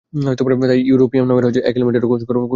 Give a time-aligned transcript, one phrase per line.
[0.63, 2.49] তাই ইউরোপিয়াম নামের এক এলিমেন্টেরও খোজ করা হয়।